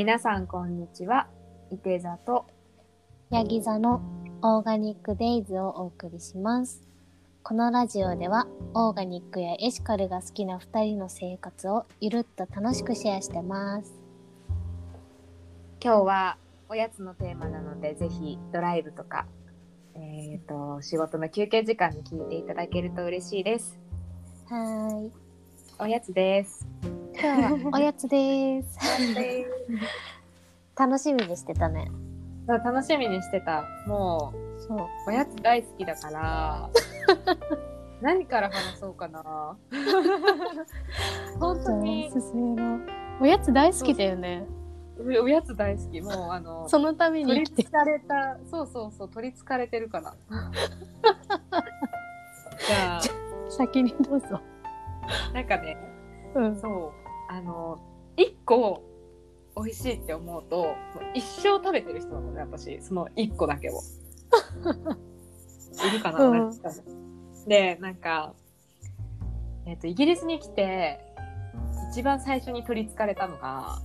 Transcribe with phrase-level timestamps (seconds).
[0.00, 1.28] 皆さんこんにちは。
[1.70, 2.46] 伊手座と
[3.28, 4.00] ヤギ座の
[4.40, 6.88] オーガニックデイズをお送りします。
[7.42, 13.92] このラジオではオーガニックやエシカルが好きな2人の生活をゆるっと楽しくシェアしてます。
[15.84, 16.38] 今日は
[16.70, 19.26] おやつのテーマなのでぜひドライブとか、
[19.96, 23.78] えっ、と仕事の休憩時間に聞いていただけると嬉しいです。
[24.48, 25.12] はーい。
[25.78, 26.66] おやつです。
[27.22, 28.78] 今日はおやつです。
[30.74, 31.90] 楽しみにしてたね。
[32.48, 33.62] そう楽しみにしてた。
[33.86, 34.78] もそう。
[34.78, 36.70] うおやつ大好きだから。
[38.00, 39.22] 何から話そうかな。
[41.38, 42.80] 本当におすすめの。
[43.20, 44.46] おやつ大好きだよね。
[44.98, 46.00] おやつ大好き。
[46.00, 50.14] もうあのそのために取りつかれたそうそうそう取りつかれてるから
[52.66, 53.00] じゃあ
[53.50, 54.40] 先にどうぞ。
[55.34, 55.76] なんかね
[56.34, 56.56] うん。
[56.56, 56.92] そう
[57.30, 57.78] あの
[58.16, 58.82] 一個
[59.56, 60.74] 美味しいって思うと
[61.14, 62.82] 一生食べてる人なのね私。
[62.82, 63.80] その一個だけを。
[65.86, 66.50] いるかな、うん
[67.46, 68.34] でなんか、
[69.64, 71.00] えっとイギリスに来て
[71.90, 73.78] 一番最初に取りつかれたのが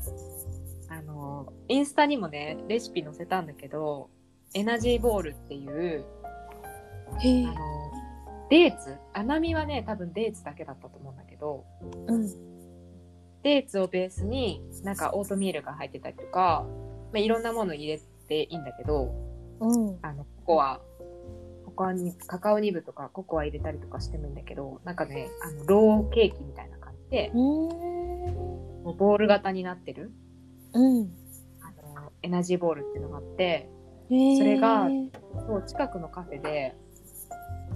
[0.89, 4.09] あのインスタにもねレシピ載せたんだけど
[4.53, 6.03] エナジーボールっていう
[7.19, 7.55] へあの
[8.49, 8.97] デーツ。
[9.13, 11.63] 甘みはね多分デーツだけだったと思うんだけど
[12.07, 12.54] うん。
[13.45, 16.65] デーツをベースになんかオートミールが入ってたりとか、
[17.13, 19.13] まあ、いろんなもの入れていいんだけど
[19.59, 19.99] うん。
[20.01, 20.81] あのココア
[21.65, 27.31] ココアにカカオニブとかココア入れたりとかしてもいいんだけどなんかねあのローケーキみたいな感じで。
[27.33, 30.11] もうボール型になってる
[30.73, 31.11] うん。
[31.61, 33.69] あのエナジーボールっていうのがあって
[34.09, 34.87] それが
[35.47, 36.75] そう近くのカフェで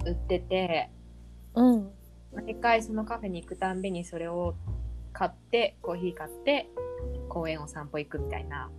[0.04, 0.90] 売ってて
[1.54, 1.90] うん。
[2.34, 4.54] 毎回そのカフェに行くたんびにそれを
[5.20, 6.70] 買ってコーヒー買って
[7.28, 8.70] 公園を散歩行くみたいな。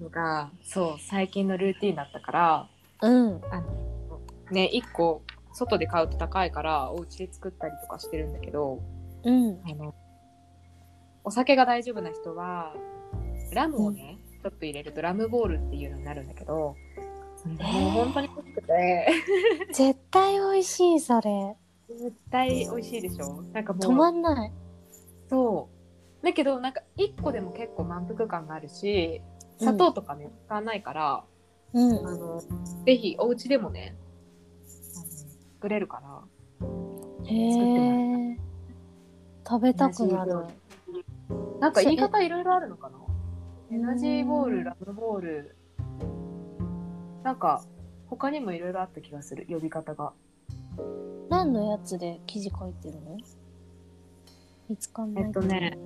[0.00, 2.68] のがそう最近のルーティンだったから
[3.02, 3.40] うん。
[3.50, 4.20] あの
[4.50, 8.80] ね1個外で買うと高いからお家で作ったりとかしてるんだけど
[9.22, 9.60] うん。
[9.70, 9.94] あの
[11.24, 12.72] お酒が大丈夫な人は
[13.52, 16.76] ラムをね、ちょっと入れるとラムボールっていうのになるんだけども
[17.44, 19.06] う本当に美味しくて
[19.72, 21.56] 絶対美味しい、それ。
[21.90, 23.42] 絶対美味しいでしょ？
[23.52, 24.52] なんかもう止まんない。
[25.30, 25.68] そ
[26.22, 26.26] う。
[26.26, 29.22] だけどなんか1個でも結構満腹感があるし
[29.58, 31.24] 砂糖とかね、使わないから
[31.72, 32.06] うん。
[32.06, 32.42] あの
[32.84, 33.96] ぜひお家でもね
[35.54, 36.02] 作れるか
[36.60, 36.66] ら
[37.24, 37.34] へ
[38.32, 38.38] え。
[39.48, 40.46] 食べたくなる。
[41.60, 42.96] なんか言い方いろいろあるのかな？
[43.72, 45.56] エナジーボールラムボール。
[47.22, 47.62] なんか
[48.08, 50.12] 他にもいろいろあった気がする呼び方が。
[51.28, 53.16] 何のやつで記事書いてるの？
[54.70, 55.24] 見つかんない。
[55.24, 55.76] えっとね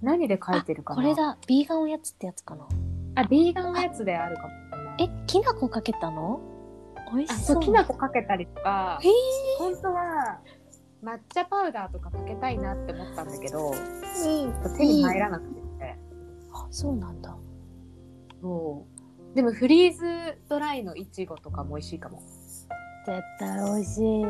[0.00, 1.02] 何で書いてるかな？
[1.02, 1.36] これだ。
[1.48, 2.68] ビーガンおやつってやつかな。
[3.16, 4.48] あビーガンのやつであるかも
[5.00, 6.40] え、きな粉かけたの？
[7.12, 9.12] 美味あしそうきな粉かけたりとかへえ。
[9.58, 10.38] 本当は
[11.02, 14.76] 抹茶パウダーとかかけたいなって思ったんだけどうん。
[14.76, 15.98] 手に入らなくて、
[16.52, 17.36] あ、そうなんだ。
[18.40, 18.86] そ
[19.32, 22.22] うでもフリーズドライのいちごとかも美味しいかも
[23.06, 24.22] 絶対美味しい。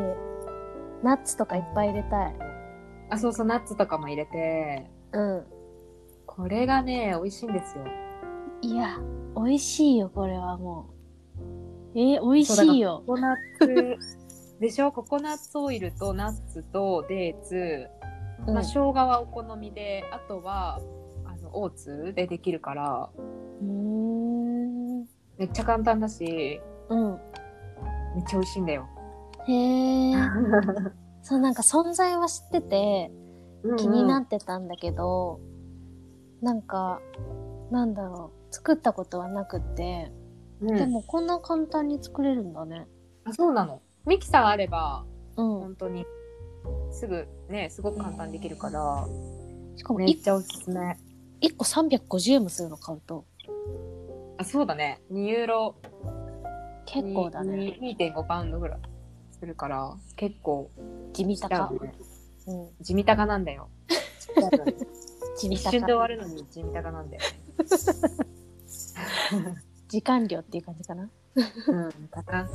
[1.03, 2.34] ナッツとかいっぱい入れたい。
[3.11, 5.44] あそうそうナッツとかも入れてうん。
[6.27, 7.84] これがね美味しいんですよ
[8.62, 8.99] いや、
[9.37, 10.91] 美味しいよ、これはも
[11.95, 11.99] う。
[11.99, 13.03] えー、美味しいよ。
[13.06, 13.99] ココナッツ
[14.61, 14.91] でしょ？
[14.93, 17.87] ココナッツオイルとナッツとデーツ、
[18.47, 20.81] うんまあ、生姜はお好みであとは
[21.25, 23.11] あのオーツでできるから
[23.61, 25.00] うーん。
[25.39, 27.19] めっちゃ簡単だしうん。
[28.15, 28.87] めっちゃ美味しいんだよ
[29.47, 30.15] へえ。
[31.26, 33.10] そう、なんか存在は知ってて
[33.78, 35.41] 気になっってたんだけど、
[36.41, 37.00] なんか、
[37.72, 38.54] なんだろう。
[38.54, 40.12] 作ったことはなくって、
[40.60, 42.86] うんでもこんな簡単に作れるんだね。
[43.25, 45.04] あそうなのミキサーあれば
[45.36, 45.47] うん。
[45.60, 46.06] 本当に
[46.92, 49.06] すぐねすごく簡単にできるから
[49.77, 50.97] しかもめっ 1, ちゃおすすめ
[51.59, 53.27] 個350円もするの買うと。
[54.39, 55.74] あそうだね2ユーロ
[56.86, 57.77] 結構だね。
[57.80, 58.78] に2.5パウンドぐらい
[59.38, 60.71] するから結構
[61.12, 61.71] 地味高。
[61.80, 61.94] ね
[62.47, 62.68] うん。
[62.80, 63.68] 地味高なんだよ
[65.38, 65.98] 地味 一瞬で終高。
[65.98, 67.28] わるのに地味高なんだよね
[69.88, 71.09] 時間量っていう感じかな。
[71.68, 72.48] うん高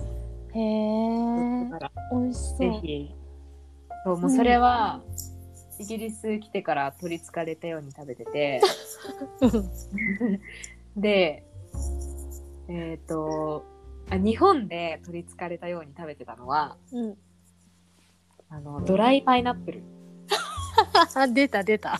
[0.53, 1.69] へえ。
[2.11, 2.57] 美味しそう。
[2.57, 3.15] ぜひ
[4.03, 5.01] そうもうそれは、
[5.77, 8.61] イギリス来てから取りつかれたように食べてて
[10.97, 11.45] で
[12.67, 13.63] えっ、と
[14.11, 17.17] あ日本で取りつかれたように食べてたのはうん。
[18.49, 19.83] あのドライパイナップル
[21.33, 21.99] 出た出た。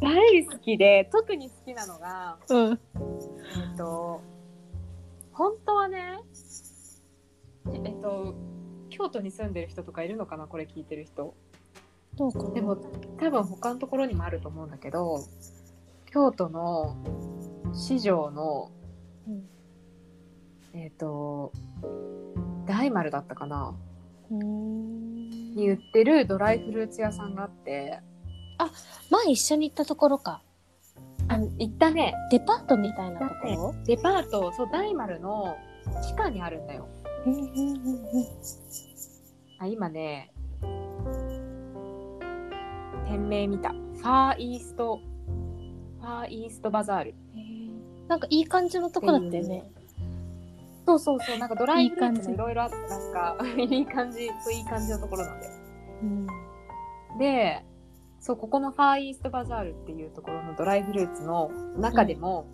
[0.00, 2.72] 大好きで特に好きなのがうん。
[2.72, 4.22] えっと
[5.32, 6.20] 本当はね
[7.72, 8.34] えっと
[8.88, 11.34] 京都に住んでる人とかいるのかなこれ聞いてる人
[12.14, 15.18] どうかなでも多分他のところにもあると思うんだけど
[16.06, 16.96] 京都の
[17.76, 18.70] 市場の
[19.28, 19.44] うん。
[20.72, 21.52] えっ、と
[22.66, 23.74] 大丸だったかな。
[24.30, 28.00] に売ってるドライフルーツ屋さんがあって。
[29.10, 30.42] 前一緒に行ったところか。
[31.28, 32.14] あ行ったね。
[32.30, 33.74] デパートみたいなところ？
[33.84, 35.56] デパートそう大丸の
[36.02, 36.88] 地下にあるんだよ。
[39.58, 40.32] あ今ね
[43.08, 43.70] 店名見た。
[43.70, 45.00] ファーイースト
[46.00, 47.14] ファーイーストバザール
[48.08, 49.70] なんかいい感じのとこだったよね。
[50.86, 55.52] そうそうそうなんかドライフルーツもいろいろあってなんか いい感じそういい感じのところなんだよ
[56.02, 56.26] うん。
[57.18, 57.64] で
[58.20, 62.48] そうここのファーイーストバザールっていうところのドライフルーツの中でも、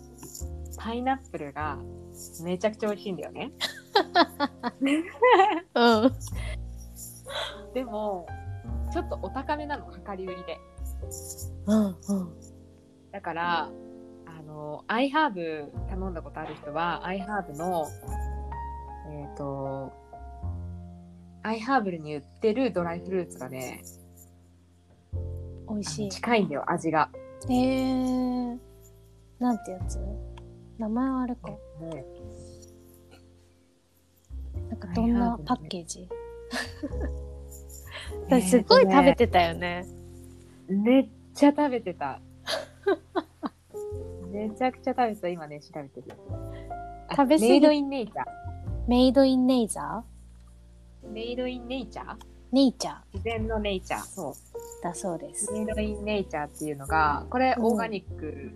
[0.77, 1.79] パイナップルが
[2.43, 3.51] めちゃくちゃ美味しいんだよね
[5.73, 6.13] うん。
[7.73, 8.27] でも
[8.91, 10.59] ちょっとお高めなの量り売りで
[11.65, 11.95] うんうん。
[13.11, 13.71] だからあ
[14.43, 17.87] のアイハーブ頼んだことある人はアイハーブの
[19.11, 19.91] えっ、と
[21.43, 23.83] アイハーブルに売ってるドライフルーツがね
[25.69, 26.09] 美味しい。
[26.09, 27.09] 近いんだよ味が。
[27.49, 28.57] へえ。
[29.39, 29.99] なんてやつ？
[30.77, 31.49] 名前はあれか。
[31.49, 32.05] ね
[34.69, 36.07] なんかどんなパッケージ？
[38.29, 39.85] えー私すごいとね食べてたよね。
[40.67, 42.21] めっちゃ食べてた。
[44.33, 45.29] めちゃくちゃ食べてた。
[45.29, 46.15] 今ね、調べてる。
[47.07, 48.25] あ食べ過ぎメイドインネイチャー。
[48.87, 50.03] メイドインネイザ
[51.03, 52.05] メイドインネイチャー？
[52.07, 52.17] ー
[52.51, 54.01] ネイチャー自然のネイチャー。
[54.01, 54.33] そう。
[54.83, 55.51] だそうです。
[55.53, 58.51] メイドインネイチャーっていうのが、これうんオーガニック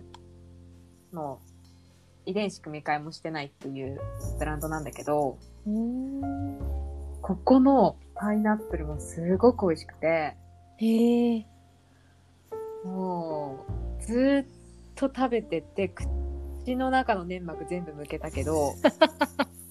[1.12, 1.38] の
[2.26, 4.00] 遺伝子組み換えもしてないっていう
[4.38, 6.58] ブランドなんだけど、うーん。
[7.22, 10.36] ここのパイナップルもすごく美味しくて、
[10.78, 11.46] へえ。
[12.84, 13.64] も
[14.00, 14.46] うずーっ
[14.98, 18.74] と食べてて、口の中の粘膜全部むけたけど、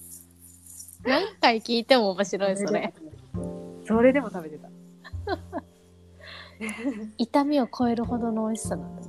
[1.04, 2.94] 何回聞いても面白いそれ。
[3.86, 4.70] それでも食べてた。
[7.18, 9.08] 痛みを超えるほどの美味しさなんだね。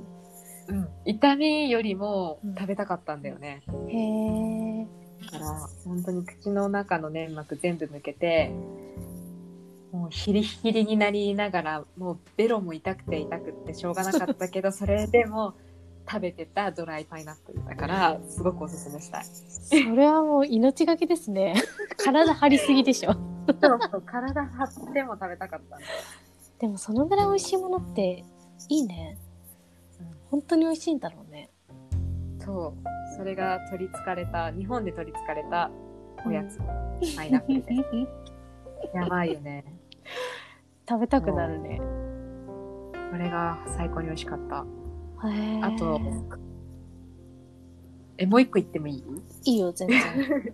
[0.68, 0.88] うん。
[1.06, 3.62] 痛みよりもうん食べたかったんだよね。
[3.88, 3.96] へ
[4.82, 4.86] え。
[5.32, 8.52] だから、本当に口の中の粘膜全部むけて、
[9.90, 15.54] もうヒリヒリになりながら、もうベロも痛くて痛くってしょうがなかったけど、それでも
[16.10, 19.24] 食べてたドライパイナップルだから、すごくおすすめしたい。
[19.24, 21.54] それはもう命がけですね。
[22.04, 23.12] 体張りすぎでしょ。
[23.12, 25.78] そうそう、体張っても食べたかった。
[26.58, 28.24] でもそのぐらい美味しいものって
[28.68, 29.18] いいね。
[30.32, 31.50] 本当に美味しいんだろうね。
[32.40, 35.70] そう、それが取り憑かれた、日本で取り憑かれた
[36.26, 36.58] おやつ、
[37.16, 37.74] パイナップルで
[38.92, 38.96] す。
[38.96, 39.64] やばいよね。
[40.88, 41.80] 食べたくなるね。
[43.12, 44.66] これが最高に美味しかった。
[45.62, 46.00] あと、
[48.18, 49.04] え、もう一個言ってもいい？
[49.44, 49.98] いいよ、全然。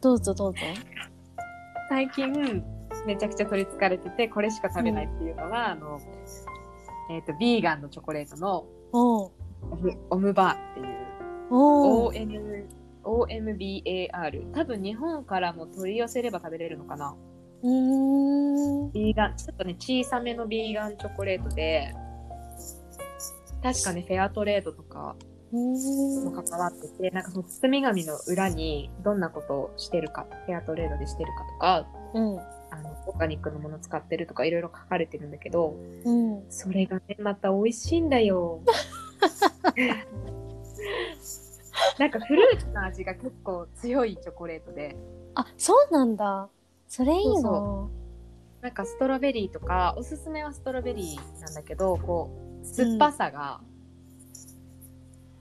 [0.01, 0.59] どうぞどうぞ。
[1.89, 2.33] 最近、
[3.07, 5.99] めちゃくちゃ取り憑かれてて、これしか食べないっていうのが、あの、
[7.11, 9.31] えっ、と、ビーガンのチョコレートのオ
[9.77, 10.87] ムオムバーっていう、
[11.51, 12.67] おう OM、
[13.05, 14.51] OMBAR。
[14.53, 17.17] 多分日本からも取り寄せれば食べれるのかな
[17.63, 18.93] うーん。
[18.93, 21.95] ビーガン、ちょっとね、小さめのビーガンチョコレートで、
[23.63, 25.17] 確かね、フェアトレードとか
[25.53, 26.45] もん。
[26.45, 32.39] 関わってて、なんかその包み紙の裏にどんなことをしてるか、フェアトレードでしてるかとか、うん。
[32.71, 36.45] あの、オーガニックのもの使ってるとかいろいろ書かれてるんだけど、うん。
[36.51, 38.61] それがね、また美味しいんだよ。
[41.99, 44.97] なんかフルーツの味が結構強いチョコレートで、
[45.35, 46.49] あ、そうなんだ。
[46.89, 47.89] それいいな。
[48.63, 53.61] なんかストロベリーとか、おすすめはストロベリーなんだけど、こう、酸っぱさが、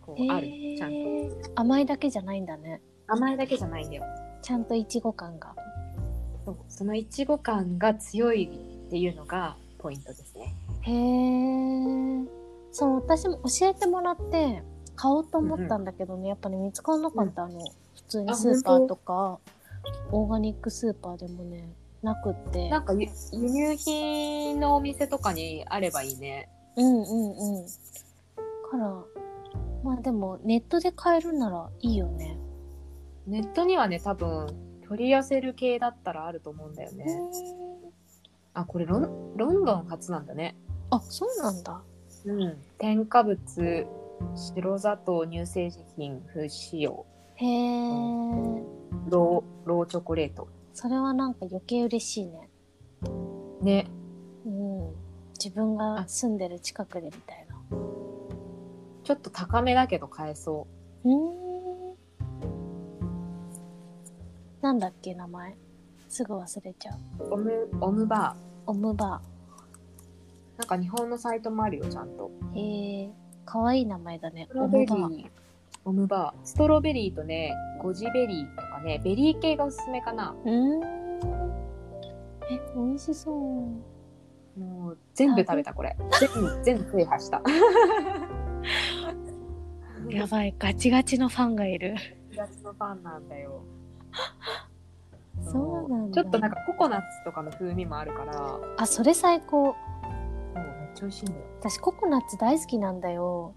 [0.01, 1.51] こう、ある、ちゃんと。
[1.62, 2.82] 甘いだけじゃないんだね。
[3.08, 4.03] 甘いだけじゃないんだよ。
[4.41, 5.55] ちゃんといちご感が。
[6.46, 8.46] そうそのいちご感が強い
[8.88, 10.55] っていうのがポイントですね。
[10.82, 12.25] へえ。
[12.72, 14.62] そう、私も教えてもらって
[14.96, 19.39] 買おうと思ったんだけどね、やっぱね、見つからなかった、あの、普通にあスーパーとか、
[20.12, 21.67] オーガニックスーパーでもね、
[22.03, 22.70] なくって。
[22.70, 26.50] なんか輸輸入品のお店とかにあればいいね。
[26.77, 27.65] うんうんうん。
[28.70, 29.03] から、
[29.84, 32.38] まあでも、ネットで買えるならいいよね。
[33.27, 34.48] ネットにはね、多分
[34.88, 37.05] 取り寄せる系だったらあると思うんだよね。
[38.53, 40.55] あ、これロンロンドン初なんだね。
[40.91, 41.82] あそうなんだ。
[42.25, 43.38] うん、添加物
[44.36, 47.05] 白砂糖乳製品不使用。
[47.36, 47.89] へえ、
[49.10, 50.48] ローローチョコレート。
[50.74, 52.50] それはなんか余計嬉しいね。
[53.62, 53.88] ね。
[54.00, 54.04] うん
[55.45, 57.55] 自分が住んでる近くでみたいな。
[59.03, 60.65] ちょっと高めだけど買えそ
[61.03, 61.07] う。
[61.07, 61.95] ーん。
[64.63, 65.55] なんだっけ名前。
[66.09, 67.23] すぐ忘れちゃう。
[67.25, 68.35] う Om Ombar
[68.65, 70.57] Ombaー。
[70.57, 72.31] なんか日本のサイトもあるよちゃんと。
[72.55, 73.09] ーへえ
[73.45, 74.49] かわいい名前だね。
[74.55, 75.29] Ombar ー。
[75.85, 76.39] Ombar。
[76.43, 80.35] ストロベリーとねゴジベリーとかねベリー系がおすすめかな。
[80.43, 80.83] うーん。
[82.49, 83.94] え美味しそう
[84.57, 85.95] もう全部食べたこれ。
[86.63, 87.41] 全部制覇した。
[90.09, 91.95] やばいガチガチのファンがいる。
[92.35, 93.63] ガチのファンなんだよ。
[95.41, 96.24] そうなんだ。
[96.24, 98.39] ちょっとなんかココナッツとかの風味もあるから。
[98.39, 99.71] もあそれ最高。
[99.71, 99.74] う
[100.53, 101.41] めっちゃ美味しいんだよ。
[101.59, 103.53] 私ココナッツ大好きなんだよ。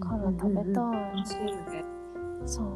[0.00, 1.84] から食べたい、美味しいよね。
[2.46, 2.66] そう。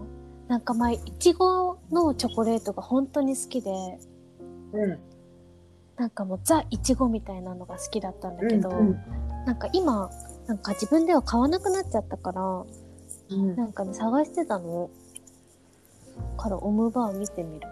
[0.47, 3.71] なんか前いちごのチョコレートが本当に好きで。
[4.73, 5.08] うん
[5.99, 9.00] なんかもうザいちごみたいなのが好きだったんだけど、うん
[9.47, 10.11] なんか今
[10.47, 12.64] なんか自分では買わなくなっちゃったから
[13.31, 13.57] うん。
[13.57, 14.90] なんかね探してたの。
[16.37, 17.67] からオムバー見てみる。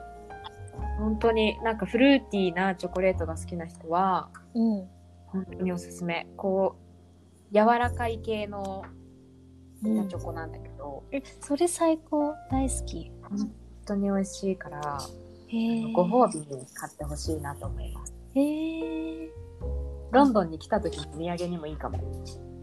[0.99, 4.88] 本当になんかフルーティーなチョコレートが好きな人はうん、
[5.26, 6.26] 本当におすすめ。
[6.37, 6.76] こ
[7.50, 8.85] う柔らかい系の
[9.85, 10.09] うん。
[10.09, 12.35] チョコなんだけど、えそれ最高？
[12.50, 13.11] 大好き。
[13.23, 13.50] 本
[13.85, 14.80] 当に美味しいから
[15.95, 19.31] ご褒美に買ってほしいなと思いますへえ
[20.12, 21.99] ロンドンに来た時のお土産にもいいかも。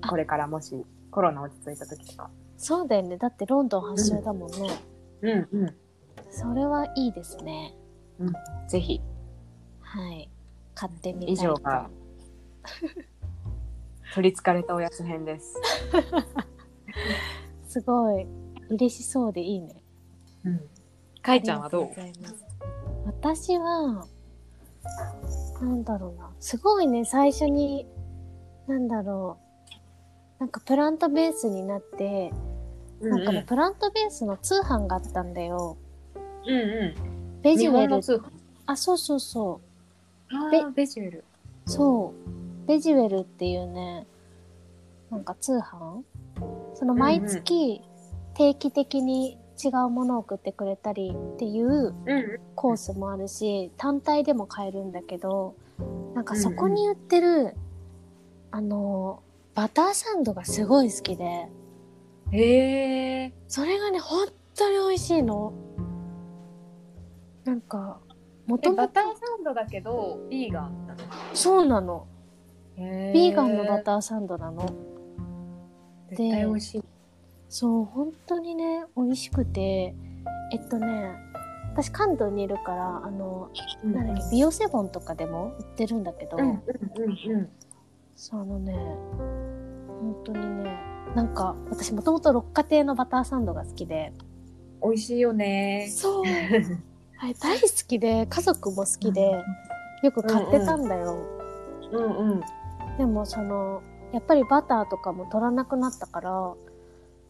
[0.02, 0.08] あ。
[0.08, 2.30] これからもしコロナ落ち着いた時とか。
[2.58, 3.18] そうだよね。
[3.18, 4.70] だってロンドン発祥だもんね、
[5.22, 5.76] うんうん。
[6.30, 7.76] それはいいですね。
[8.68, 9.02] ぜひ。
[9.82, 10.30] はい。
[10.76, 11.34] 買ってみたい。
[11.34, 11.90] 以上が
[14.14, 15.56] 取りつかれたおやつ編です、
[17.68, 18.28] すごい。
[18.70, 19.84] 嬉しそうでいいね。
[20.46, 20.62] うん、
[21.22, 21.88] かいちゃんはどう？
[23.06, 24.06] 私は
[25.64, 26.30] なんだろうな。
[26.40, 27.88] すごいね最初に
[28.68, 29.38] なんだろ
[30.40, 30.40] う。
[30.40, 32.34] なんかプラントベースになって、
[33.02, 35.78] なんかねプラントベースの通販があったんだよ。
[36.46, 37.42] うんうん。
[37.42, 37.96] ベジュエル。
[38.66, 39.62] あそうそうそ
[40.32, 40.36] う。
[40.36, 41.24] あベーベジュエル。
[41.66, 42.14] そ
[42.66, 42.68] う。
[42.68, 44.06] ベジュエルっていうね
[45.10, 46.02] なんか通販？
[46.76, 47.82] その毎月
[48.34, 51.94] 定期的に違うものを送ってくれたりっていう
[52.56, 55.56] コースもあるし単体でも買えるんだけど
[56.16, 57.56] なんかそこに売ってる、
[58.52, 59.22] あの
[59.56, 61.50] バターサンドがすごい好きで
[62.32, 63.34] へえ。
[63.48, 65.54] それがね本当に美味しいの。
[67.46, 68.00] なんか
[68.48, 71.00] もともとバターサンドだけどビーガンなの？
[71.34, 72.08] そうなの。
[72.78, 74.66] へビーガンのバターサンドなの。
[76.10, 76.84] 絶対美味しい
[77.54, 79.94] そう本当にね美味しくて
[80.52, 81.12] えっとね
[81.72, 83.52] 私関東にいるからあの
[83.84, 87.50] なんだっけビオセボンとかでも売ってるんだけど、うんうんうんうん。
[88.16, 90.76] そうあのね本当にね
[91.16, 94.14] なんか私もともと六花亭のバターサンドが好きで。
[94.82, 95.90] 美味しいよね。
[95.92, 96.24] そう。
[97.22, 99.44] あれ大好きで家族も好きで
[100.02, 101.20] よく買ってたんだよ、
[101.92, 102.42] うんうん。
[102.98, 106.56] でもそのやっぱりバターとかも取らなくなったから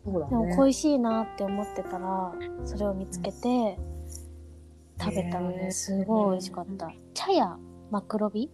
[0.04, 2.34] そうだでもね恋しいなって思ってたら
[2.66, 3.78] それを見つけて
[5.00, 6.92] 食べたのへーですごい美味しかった。
[7.14, 7.58] 茶屋
[7.90, 8.52] マクロビ？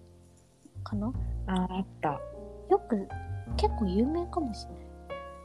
[0.84, 1.12] かな？
[1.48, 2.20] ああった。
[2.70, 3.08] よく
[3.58, 4.79] 結構有名かもしれない。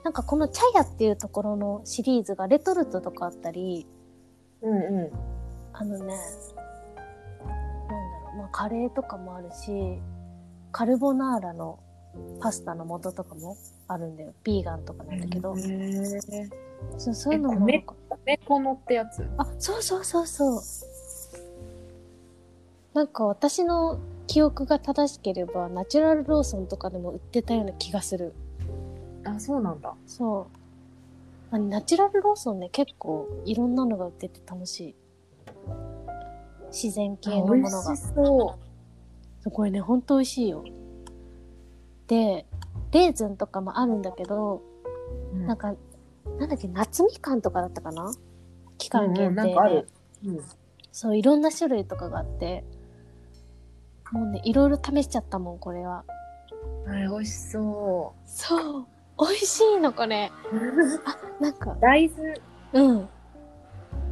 [0.04, 3.86] なんかこの茶屋っていうところのシリーズがレトルトとかあったり
[4.60, 5.12] うんう
[5.72, 6.14] あのねなんだ
[7.42, 9.98] ろうまあカレーとかもあるし
[10.72, 11.78] カルボナーラの
[12.40, 13.56] パスタの素とかも
[13.88, 14.32] あるんだよ。
[14.42, 15.54] ビーガンとかなんだけど、
[16.98, 17.66] そうそういうのも。
[17.66, 19.26] なんか米粉のってやつ？
[19.36, 20.60] あそうそうそうそう。
[22.94, 28.32] なんか私の記憶が正しければナチュラルローソンとかでも売ってたような気がする。
[29.24, 29.94] あそうなんだ。
[30.06, 30.48] そ
[31.52, 31.54] う。
[31.54, 34.94] あナチュラルローソンね結構いろんなのが売ってて楽しい。
[36.70, 37.84] 自然系のものが。
[37.84, 40.64] 美味しそこれねほんと美味しいよ。
[42.06, 42.46] で
[42.94, 44.62] レーズンとかもあるんだけど
[45.34, 45.74] うなんか
[46.38, 48.10] なんだっけ夏みかんとかだったかな？
[48.78, 49.88] 期間限定で、うんうんなんかある。
[50.24, 50.40] うん。
[50.90, 52.64] そういろんな種類とかがあって。
[54.12, 56.04] もうねいろいろ試しちゃったもんこれは。
[56.86, 58.86] あれ美味しそそう。
[59.18, 60.30] 美味しいのこれ。
[61.40, 61.76] うなんか。
[61.80, 62.34] 大豆。
[62.72, 63.08] うん。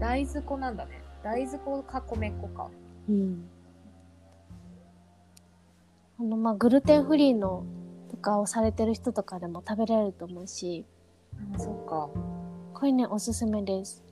[0.00, 1.02] 大豆粉なんだね。
[1.22, 2.68] 大豆粉か米粉か。
[3.08, 3.48] うん。
[6.18, 7.81] あのまあグルテンフリーのと
[8.22, 10.86] かをされてる人とかでも食べられると思うし
[11.54, 12.08] あそっか。
[12.72, 14.02] これねおすすめです。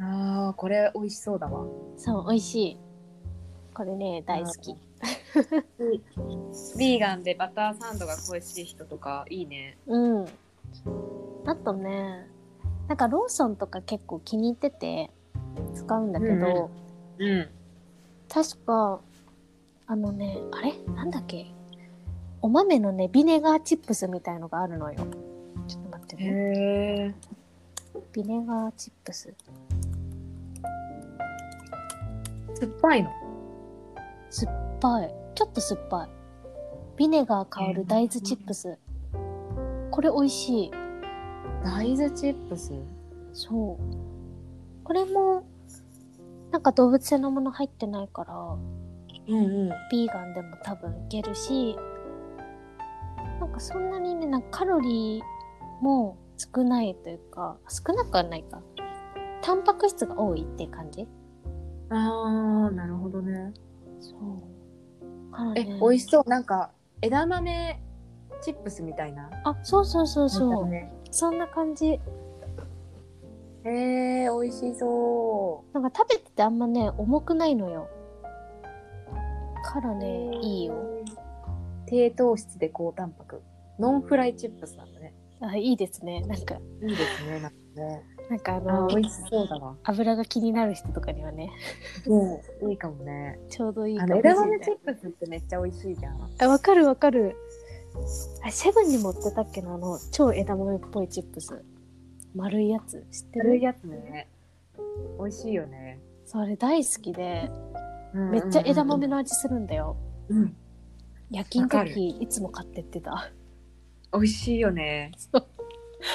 [0.00, 1.66] あーこれ美味しそうだわ。
[1.96, 2.78] そう美味しい。
[3.74, 4.74] これね大好き。
[6.78, 9.76] ビーガンでバターサンドが恋しい人とかいいね。
[9.86, 10.26] うん。
[11.46, 12.28] あとね
[12.88, 15.10] なんかローソンとか結構気に入ってて
[15.74, 16.70] 使うんだけど、
[17.18, 17.28] うん。
[17.28, 17.48] うん。
[18.28, 19.00] 確か
[19.86, 20.74] あのねあれ？
[20.94, 21.46] なんだっけ？
[22.42, 24.98] お豆のねビネガーチップスみたいのがあるのよ。
[25.68, 27.14] ちょっと待ってね。
[28.12, 29.32] ビネガーチップス。
[32.54, 33.10] 酸っぱいの？
[34.28, 35.14] 酸っぱい。
[35.36, 36.08] ちょっと酸っぱい。
[36.96, 38.76] ビネガー香る大豆チップス。
[39.92, 40.70] これ美味しい。
[41.64, 42.72] 大豆チップス？
[43.32, 44.82] そう。
[44.82, 45.44] これも
[46.50, 48.58] なんか動物性のもの入ってないからうん
[49.28, 49.70] うん。
[49.92, 51.76] ビーガンでも多分いけるし
[53.42, 58.60] なんかそんなにねなんかカロリーも少ないというか少なくはないか。
[59.40, 61.08] タンパク質が多いって感じ？
[61.90, 63.52] あーなるほどね。
[63.98, 65.32] そう。
[65.32, 66.30] からえね美味しそう。
[66.30, 66.70] なんか
[67.00, 67.82] 枝豆
[68.42, 69.28] チップスみたいな？
[69.42, 70.92] あそうそうそうそう、ね。
[71.10, 71.86] そんな感じ。
[71.88, 72.00] へ
[73.64, 77.88] え美味しそなんか食べててあんまね重くないのよ。
[79.64, 80.74] からうねいいよ
[81.92, 83.42] 低糖質で高タンパク。
[83.78, 85.12] ノンフライチップスなんだね。
[85.42, 86.22] あいいですね。
[86.22, 86.54] なんか。
[86.54, 88.02] いいですねなんかね。
[88.30, 89.76] なんかああのー美味しそうだわ。
[89.84, 91.50] 油が気になる人とかにはね。
[92.06, 93.38] うんいいかもね。
[93.50, 96.30] ちょうどいいかあも枝豆チップスってめっちゃ美味しいじゃん。
[96.40, 97.36] あわかるわかる。
[98.42, 99.74] あセブンに持ってたっけな？
[99.74, 101.62] あの超枝豆っぽいチップス。
[102.34, 103.04] 丸いやつ。
[103.12, 103.44] 知ってる？
[103.44, 104.28] 軽いやつね。
[105.18, 106.00] 美味しいよね。
[106.24, 107.50] それ大好きで。
[108.14, 109.98] めっちゃ枝豆の味するんだよ。
[110.30, 110.56] うん
[111.32, 113.32] 夜勤時いつも買ってってた。
[114.12, 115.12] 美味しいよね。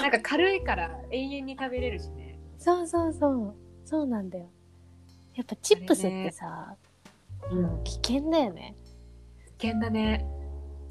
[0.01, 2.39] なんか軽いから永遠に食べれるしね。
[2.59, 3.55] そうそうそう。
[3.83, 4.47] そうなんだよ。
[5.33, 6.75] やっぱチップスってさ、
[7.51, 7.83] うん。
[7.83, 8.75] 危険だよね。
[9.59, 10.23] 危険だね。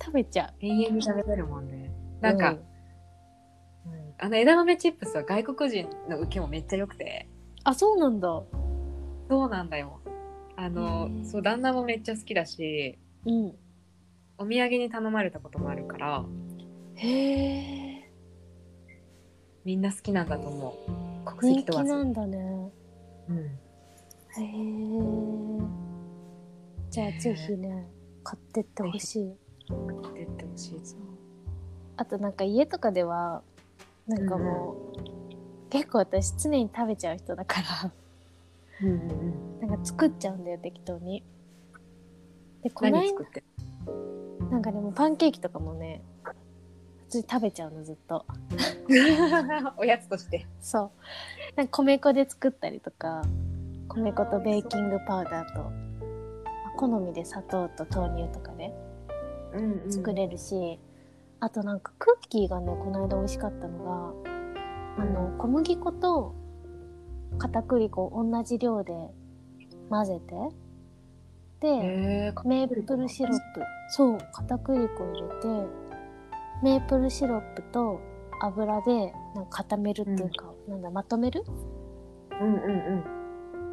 [0.02, 1.92] 食べちゃ永遠に食べれるもんね。
[2.20, 2.54] なんか、う
[3.90, 3.92] ん。
[3.92, 4.14] うん。
[4.18, 7.28] あの枝豆チップスは外国人の受けもめっちゃ良くて。
[7.62, 8.42] あそうなんだ。
[9.28, 10.00] そうなんだよ。
[10.56, 12.98] あのそう旦那もめっちゃ好きだし。
[13.24, 13.54] うん
[14.38, 16.24] お土産に頼まれたこともあるから
[16.94, 18.10] へえ
[19.64, 20.78] みんな好きなんだと思
[21.24, 21.24] う。
[21.24, 22.70] 国人籍問わず気なんだね。
[23.28, 23.36] うん。
[23.38, 23.48] へ
[24.38, 24.40] え
[26.88, 27.88] じゃあぜひね
[28.22, 29.36] 買ってってほしい。
[29.68, 30.80] 買ってってほしい。
[30.84, 31.00] そう。
[31.96, 33.42] あとなんか家とかでは
[34.06, 37.92] なんかもう、結構私常に食べちゃう人だから。
[38.82, 39.10] うんうん
[39.60, 39.68] うん。
[39.68, 41.24] なんか作っちゃうんだよ適当に。
[42.62, 43.42] でこの間何作って？
[44.50, 48.26] なんかでもパンケーキとかもね普通に食べちゃうのずっと。
[49.76, 50.46] おやつとして。
[50.60, 50.90] そう。
[51.56, 53.22] なんか米粉で作ったりとか
[53.88, 55.70] 米粉とベーキングパウダーとま
[56.66, 58.72] あ好みで砂糖と豆乳とかで
[59.54, 59.92] うんうん。
[59.92, 60.78] 作れるし、
[61.40, 63.84] あとなんかクッキーがねこの間美味しかったの
[64.96, 66.34] があの小麦粉と
[67.38, 68.92] 片栗粉を同じ量で
[69.90, 70.34] 混ぜて
[71.60, 73.62] で、メープルシロップ。
[73.88, 75.68] そう片栗粉入れて
[76.62, 78.00] メープルシロップと
[78.42, 81.44] 油でなんか固めるっていうか、なんだまとめる？
[82.40, 82.58] うんう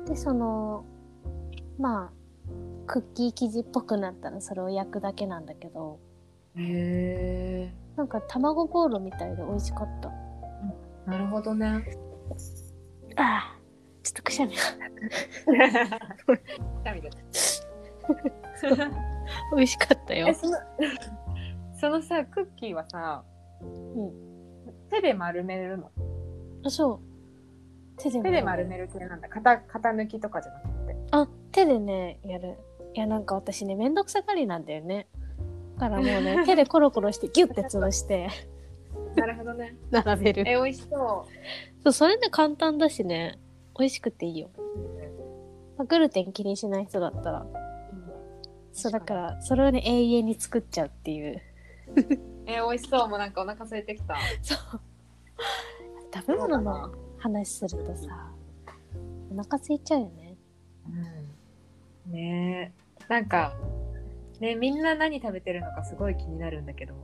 [0.03, 0.85] んでその
[1.79, 2.11] まあ
[2.87, 5.99] クッキー生地っぽくなったらそれを焼くだけなんだけど。
[6.55, 10.11] うんへえなんか卵ボーロみたいで美味しかった。
[11.09, 11.83] なるほどね。
[13.15, 14.61] あーちょっとくしゃみが。
[16.83, 17.09] ダメだ
[19.55, 20.27] 美味しかったよ。
[20.27, 20.57] えその
[21.79, 23.23] そのさクッキーはさ、
[23.63, 24.11] ん
[24.89, 25.91] 手で丸めるの？
[26.65, 26.99] あそう。
[27.97, 29.27] 手で手で丸める系なんだ。
[29.27, 30.95] 型型抜きとかじゃなくて。
[31.11, 32.57] あ手でねやる。
[32.93, 35.07] いやなんか私ねめんどくさがりなんだよね。
[35.79, 38.29] だからもうね 手でコロコロしてギュッて潰して。
[39.15, 39.75] なるほどね。
[39.91, 40.43] 並べる。
[40.47, 41.25] え美味しそ
[41.83, 43.37] そうそれで簡単だしね。
[43.77, 44.49] 美味しくていいよ、
[45.77, 47.39] まあグルテン気にしない人だったら。
[47.39, 47.47] う、
[48.73, 51.41] そうだからそれをね永遠に作っちゃうっていう。
[52.45, 53.07] え美味しそう。
[53.07, 54.17] もうなんかお腹空いてきた。
[54.41, 54.81] そう。
[56.13, 58.31] 食べ物の話するとさ
[59.31, 60.35] お腹空いちゃうよね。
[62.07, 62.11] うん。
[62.11, 62.73] ね。
[62.99, 63.55] えなんか
[64.39, 66.95] ねみんな何食べてるのかすごい気になるんだけど、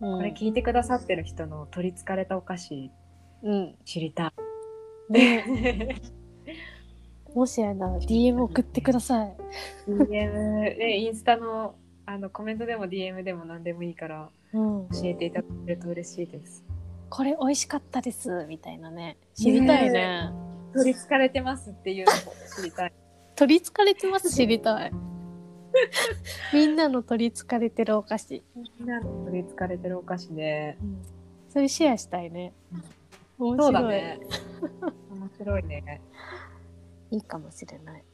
[0.00, 0.16] うん。
[0.16, 2.90] これ聞いてくださってる人の取りつかれたお菓子
[3.42, 3.74] うん。
[3.84, 4.32] 知りた
[5.10, 5.94] ね。
[6.02, 6.10] い
[7.34, 9.36] もしやなら DM 送ってください。
[9.88, 11.74] DM でインスタの
[12.06, 16.64] あのコメントでも DM でも何でもいいからうん、教えていただけると嬉しいです。
[17.08, 19.16] これ美味しかったですみたいなね。
[19.34, 20.30] 知りたいね。
[20.74, 22.18] 取りつかれてますっていうのも
[22.56, 22.92] 知りたい。
[23.36, 24.92] 取りつかれてます知りたい。
[26.52, 30.76] みんなの取りつかれてるお菓子、みんなの取りつかれてるお菓子で。
[31.48, 32.52] それシェアしたいね。
[33.38, 34.20] 面そう白い、だね。
[35.10, 36.00] 面白いね。
[37.10, 38.04] いいかもしれない、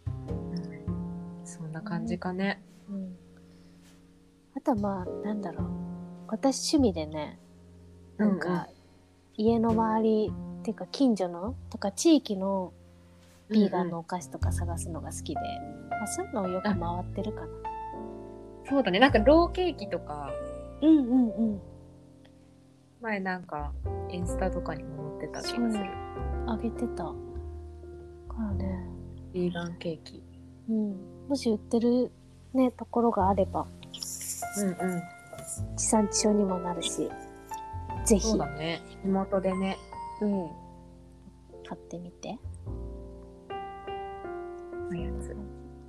[1.45, 2.63] そんな感じかね。
[2.89, 3.17] うん、
[4.57, 5.67] あとはまあなんだろう
[6.29, 7.39] 私趣味でね
[8.17, 8.77] なんか、うんうん
[9.39, 12.73] 家の周りっていうか近所のとか地域の
[13.51, 15.41] ビーガンのお菓子とか探すのが好きで、
[15.91, 17.49] まあ、そういうのをよく回ってるかな。
[18.69, 18.99] そうだね。
[18.99, 20.31] なんかローケーキとか
[20.83, 21.61] うんうんうん。
[23.01, 23.73] 前なんか
[24.11, 25.85] インスタとかにも載ってた気がする。
[26.47, 27.05] あげてた。
[27.05, 27.15] か
[28.39, 28.76] らね。
[29.33, 30.23] ビーガンケーキ。
[30.69, 30.97] うん。
[31.29, 32.11] もし売ってる
[32.55, 33.67] ね、ところがあれば、
[34.59, 35.03] うんうん。
[35.77, 37.11] 地産地消にもなるし、
[38.05, 38.81] ぜひ、そうだね。
[39.03, 39.77] 地元でね。
[40.21, 40.49] うん。
[41.69, 42.39] 買ってみて。
[44.91, 45.37] おやつ。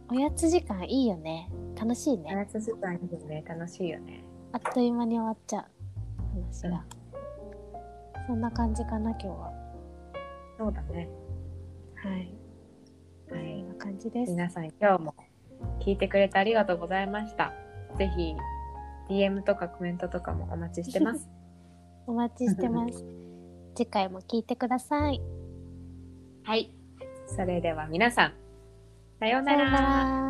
[0.09, 1.49] おやつ時間いいよね。
[1.79, 2.33] 楽しいね。
[2.33, 3.43] おやつ時間いいよね。
[3.47, 4.23] 楽しいよね。
[4.51, 5.65] あっという間に終わっちゃう。
[6.33, 6.83] 話が。
[8.25, 9.53] そんな感じかな、今日は。
[10.57, 11.07] そうだね。
[11.95, 12.36] はい。
[13.87, 14.31] 感じです。
[14.31, 15.15] 皆さん今日も
[15.79, 17.53] 聞いてくれてありがとうございました。
[17.97, 18.35] ぜひ
[19.09, 21.29] DM とかコメントとかもお待ちしてます。
[22.05, 23.05] お待ちしてます。
[23.75, 25.21] 次回も聞いてください。
[26.43, 26.73] はい。
[27.27, 28.33] それでは皆さん、
[29.19, 29.55] さような。
[29.55, 30.26] ら。